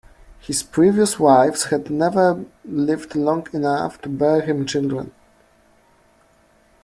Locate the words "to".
4.01-4.09